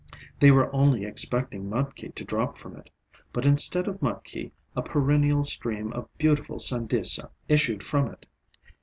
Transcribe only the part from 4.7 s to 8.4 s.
a perennial stream of beautiful sandesa issued from it.